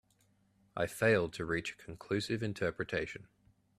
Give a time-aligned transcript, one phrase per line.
[0.75, 3.27] I failed to reach a conclusive interpretation.